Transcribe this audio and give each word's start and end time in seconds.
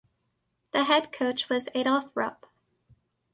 The 0.71 0.85
head 0.85 1.11
coach 1.11 1.47
was 1.47 1.69
Adolph 1.75 2.09
Rupp. 2.15 2.47